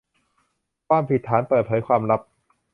[0.87, 2.21] ความผิดฐานเปิดเผยความลับ